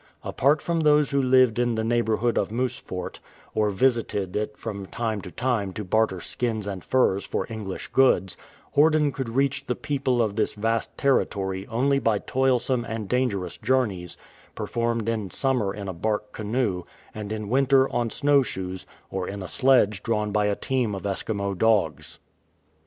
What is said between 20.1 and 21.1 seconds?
by a team of